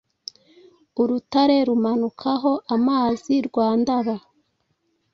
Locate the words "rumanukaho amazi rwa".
1.67-3.67